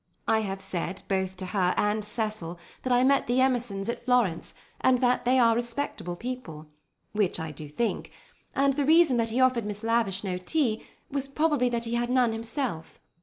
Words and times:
I 0.27 0.39
have 0.39 0.61
said 0.63 1.03
both 1.07 1.37
to 1.37 1.45
her 1.45 1.75
and 1.77 2.03
Cecil 2.03 2.57
that 2.81 2.91
I 2.91 3.03
met 3.03 3.27
the 3.27 3.39
Emersons 3.39 3.87
at 3.87 4.03
Florence, 4.03 4.55
and 4.79 4.97
that 4.97 5.25
they 5.25 5.37
are 5.37 5.53
respectable 5.53 6.15
people—which 6.15 7.39
I 7.39 7.51
do 7.51 7.69
think—and 7.69 8.73
the 8.73 8.85
reason 8.85 9.17
that 9.17 9.29
he 9.29 9.39
offered 9.39 9.63
Miss 9.67 9.83
Lavish 9.83 10.23
no 10.23 10.39
tea 10.39 10.87
was 11.11 11.27
probably 11.27 11.69
that 11.69 11.83
he 11.83 11.93
had 11.93 12.09
none 12.09 12.31
himself. 12.33 12.99